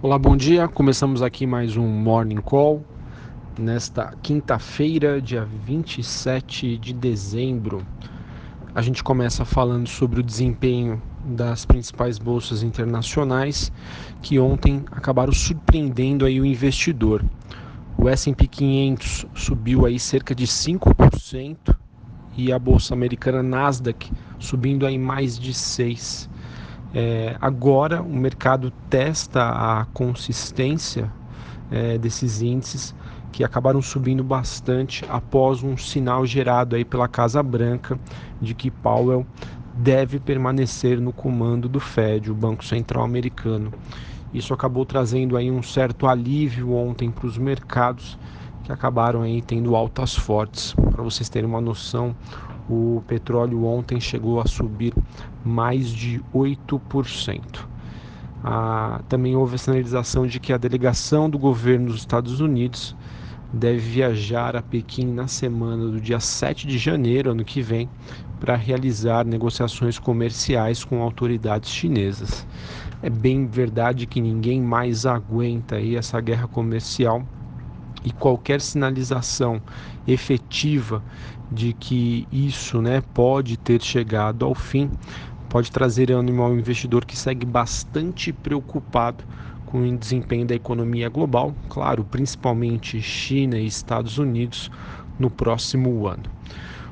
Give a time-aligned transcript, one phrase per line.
[0.00, 0.68] Olá, bom dia.
[0.68, 2.84] Começamos aqui mais um Morning Call
[3.58, 7.84] nesta quinta-feira, dia 27 de dezembro.
[8.72, 13.72] A gente começa falando sobre o desempenho das principais bolsas internacionais
[14.22, 17.24] que ontem acabaram surpreendendo aí o investidor.
[17.96, 21.76] O S&P 500 subiu aí cerca de 5%
[22.36, 26.37] e a bolsa americana Nasdaq subindo aí mais de 6%.
[26.94, 31.12] É, agora o mercado testa a consistência
[31.70, 32.94] é, desses índices
[33.30, 37.98] que acabaram subindo bastante após um sinal gerado aí pela Casa Branca
[38.40, 39.26] de que Powell
[39.74, 43.72] deve permanecer no comando do Fed, o Banco Central Americano.
[44.32, 48.18] Isso acabou trazendo aí um certo alívio ontem para os mercados
[48.68, 50.74] que acabaram aí tendo altas fortes.
[50.74, 52.14] Para vocês terem uma noção,
[52.68, 54.92] o petróleo ontem chegou a subir
[55.42, 57.66] mais de 8%.
[58.44, 62.94] Ah, também houve a sinalização de que a delegação do governo dos Estados Unidos
[63.50, 67.88] deve viajar a Pequim na semana do dia 7 de janeiro, ano que vem,
[68.38, 72.46] para realizar negociações comerciais com autoridades chinesas.
[73.02, 77.26] É bem verdade que ninguém mais aguenta aí essa guerra comercial
[78.04, 79.60] e qualquer sinalização
[80.06, 81.02] efetiva
[81.50, 84.90] de que isso né, pode ter chegado ao fim
[85.48, 89.24] pode trazer ânimo ao investidor que segue bastante preocupado
[89.64, 94.70] com o desempenho da economia global, claro, principalmente China e Estados Unidos
[95.18, 96.24] no próximo ano.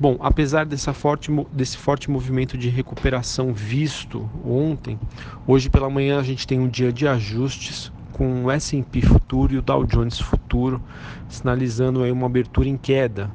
[0.00, 4.98] Bom, apesar dessa forte, desse forte movimento de recuperação visto ontem,
[5.46, 9.58] hoje pela manhã a gente tem um dia de ajustes com o S&P futuro e
[9.58, 10.82] o Dow Jones futuro
[11.28, 13.30] sinalizando aí uma abertura em queda.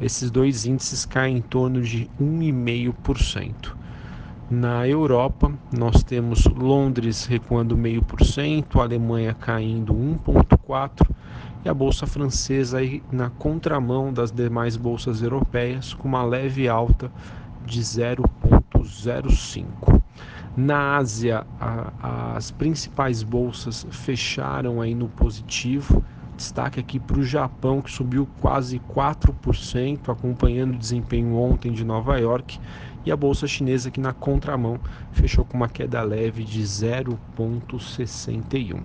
[0.00, 3.74] Esses dois índices caem em torno de 1,5%.
[4.48, 11.10] Na Europa, nós temos Londres recuando 0,5%, Alemanha caindo 1,4%
[11.64, 17.10] e a bolsa francesa aí na contramão das demais bolsas europeias com uma leve alta
[17.66, 19.89] de 0,05%.
[20.62, 26.04] Na Ásia, a, as principais bolsas fecharam aí no positivo.
[26.36, 32.18] Destaque aqui para o Japão, que subiu quase 4%, acompanhando o desempenho ontem de Nova
[32.18, 32.58] York.
[33.06, 34.78] E a bolsa chinesa, que na contramão
[35.10, 38.82] fechou com uma queda leve de 0,61.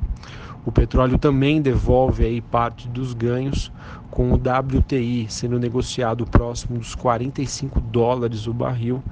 [0.65, 3.71] O petróleo também devolve aí parte dos ganhos,
[4.09, 9.03] com o WTI sendo negociado próximo dos 45 dólares o barril,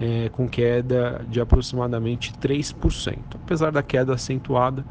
[0.00, 3.18] é, com queda de aproximadamente 3%.
[3.34, 4.86] Apesar da queda acentuada,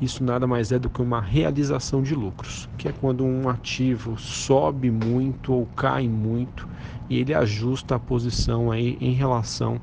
[0.00, 4.18] isso nada mais é do que uma realização de lucros, que é quando um ativo
[4.18, 6.66] sobe muito ou cai muito
[7.08, 9.78] e ele ajusta a posição aí em relação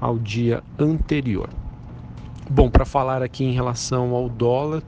[0.00, 1.48] ao dia anterior.
[2.50, 4.82] Bom, para falar aqui em relação ao dólar,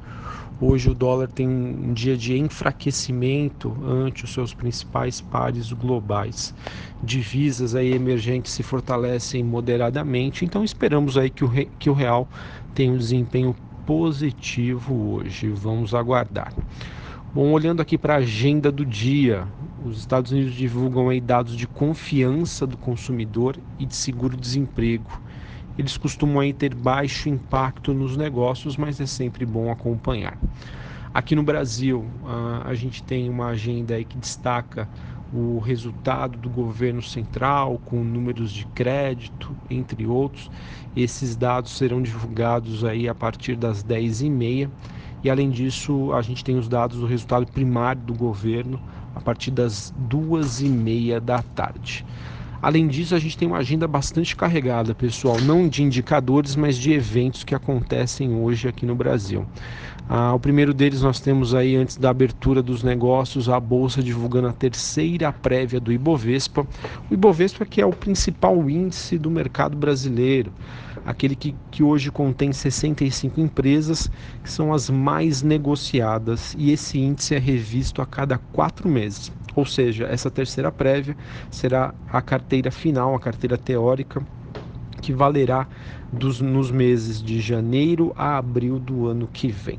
[0.60, 6.54] Hoje o dólar tem um dia de enfraquecimento ante os seus principais pares globais.
[7.02, 12.28] Divisas aí emergentes se fortalecem moderadamente, então esperamos aí que o, que o real
[12.74, 15.48] tenha um desempenho positivo hoje.
[15.48, 16.52] Vamos aguardar.
[17.34, 19.48] Bom, olhando aqui para a agenda do dia,
[19.84, 25.10] os Estados Unidos divulgam aí dados de confiança do consumidor e de seguro-desemprego
[25.78, 30.36] eles costumam aí ter baixo impacto nos negócios, mas é sempre bom acompanhar.
[31.14, 32.06] Aqui no Brasil,
[32.64, 34.88] a gente tem uma agenda aí que destaca
[35.32, 40.50] o resultado do governo central, com números de crédito, entre outros.
[40.94, 44.70] Esses dados serão divulgados aí a partir das 10h30.
[45.24, 48.80] E além disso, a gente tem os dados do resultado primário do governo
[49.14, 52.04] a partir das 2h30 da tarde.
[52.62, 56.92] Além disso, a gente tem uma agenda bastante carregada, pessoal, não de indicadores, mas de
[56.92, 59.44] eventos que acontecem hoje aqui no Brasil.
[60.08, 64.46] Ah, o primeiro deles nós temos aí, antes da abertura dos negócios, a Bolsa divulgando
[64.46, 66.64] a terceira prévia do Ibovespa.
[67.10, 70.52] O Ibovespa que é o principal índice do mercado brasileiro,
[71.04, 74.08] aquele que, que hoje contém 65 empresas,
[74.40, 79.32] que são as mais negociadas, e esse índice é revisto a cada quatro meses.
[79.54, 81.16] Ou seja, essa terceira prévia
[81.50, 84.22] será a carteira final, a carteira teórica,
[85.00, 85.66] que valerá
[86.12, 89.78] dos, nos meses de janeiro a abril do ano que vem.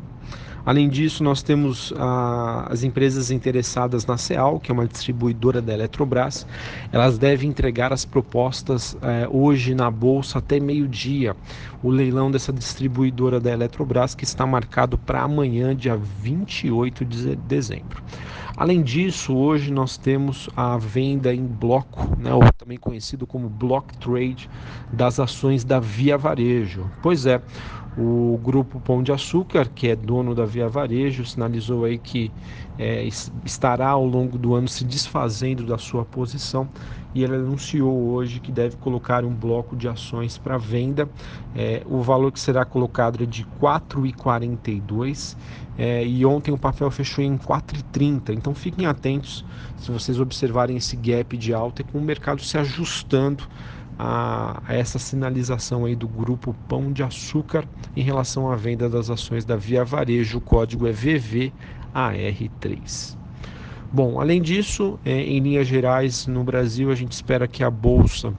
[0.65, 5.73] Além disso, nós temos ah, as empresas interessadas na CEAL, que é uma distribuidora da
[5.73, 6.47] Eletrobras.
[6.89, 11.35] Elas devem entregar as propostas eh, hoje na bolsa até meio-dia.
[11.81, 18.01] O leilão dessa distribuidora da Eletrobras, que está marcado para amanhã, dia 28 de dezembro.
[18.55, 22.31] Além disso, hoje nós temos a venda em bloco, né,
[22.63, 24.49] também conhecido como block trade
[24.91, 26.89] das ações da Via Varejo.
[27.01, 27.41] Pois é,
[27.97, 32.31] o grupo Pão de Açúcar, que é dono da Via Varejo, sinalizou aí que
[32.79, 33.07] é,
[33.43, 36.69] estará ao longo do ano se desfazendo da sua posição
[37.13, 41.07] e ele anunciou hoje que deve colocar um bloco de ações para venda.
[41.55, 45.37] É, o valor que será colocado é de R$ 4,42
[45.77, 48.33] é, e ontem o papel fechou em 4,30.
[48.33, 49.45] Então fiquem atentos
[49.77, 53.43] se vocês observarem esse gap de alta com o mercado se ajustando
[53.97, 59.09] a, a, essa sinalização aí do grupo Pão de Açúcar em relação à venda das
[59.09, 60.37] ações da Via Varejo.
[60.37, 63.17] O código é VVAR3.
[63.91, 68.31] Bom, além disso, é, em linhas gerais, no Brasil a gente espera que a bolsa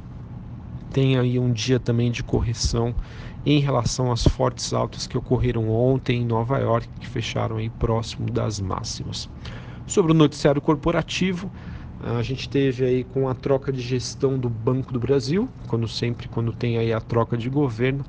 [0.92, 2.94] tenha aí um dia também de correção
[3.44, 8.30] em relação às fortes altas que ocorreram ontem em Nova York, que fecharam aí próximo
[8.30, 9.28] das máximas.
[9.86, 11.50] Sobre o noticiário corporativo,
[12.06, 16.28] a gente teve aí com a troca de gestão do Banco do Brasil, quando sempre
[16.28, 18.04] quando tem aí a troca de governo,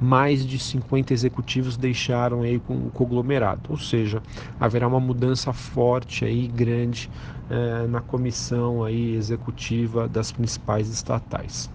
[0.00, 4.22] mais de 50 executivos deixaram aí com o conglomerado, ou seja,
[4.58, 7.10] haverá uma mudança forte aí grande
[7.50, 11.68] eh, na comissão aí executiva das principais estatais.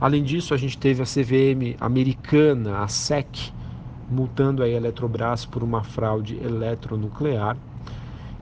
[0.00, 3.52] Além disso, a gente teve a CVM americana, a SEC,
[4.08, 7.56] multando a Eletrobras por uma fraude eletronuclear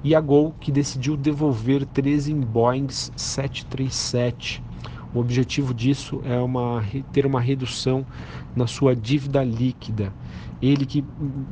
[0.02, 4.62] e a Gol que decidiu devolver 13 Boeings 737.
[5.14, 8.04] O objetivo disso é uma, ter uma redução
[8.54, 10.12] na sua dívida líquida.
[10.60, 11.04] Ele que,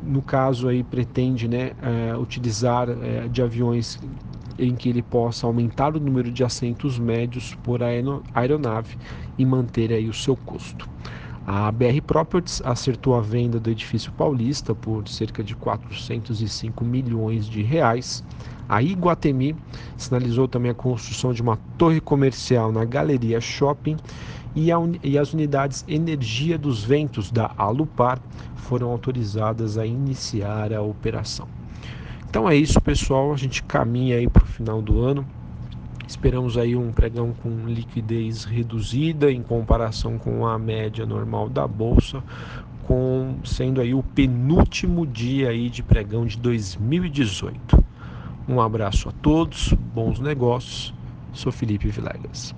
[0.02, 3.98] no caso, aí, pretende né, é, utilizar é, de aviões
[4.58, 8.96] em que ele possa aumentar o número de assentos médios por aeronave
[9.38, 10.88] e manter aí o seu custo.
[11.48, 17.62] A BR Properties acertou a venda do edifício paulista por cerca de 405 milhões de
[17.62, 18.24] reais.
[18.68, 19.54] A Iguatemi
[19.96, 23.96] sinalizou também a construção de uma torre comercial na Galeria Shopping
[24.56, 28.18] e, a, e as unidades Energia dos Ventos da Alupar
[28.56, 31.46] foram autorizadas a iniciar a operação.
[32.28, 33.32] Então é isso, pessoal.
[33.32, 35.24] A gente caminha aí para o final do ano.
[36.06, 42.22] Esperamos aí um pregão com liquidez reduzida em comparação com a média normal da bolsa,
[42.84, 47.84] com sendo aí o penúltimo dia aí de pregão de 2018.
[48.48, 50.94] Um abraço a todos, bons negócios.
[51.32, 52.54] Sou Felipe Vilegas.